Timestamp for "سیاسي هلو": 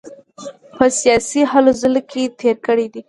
0.99-1.71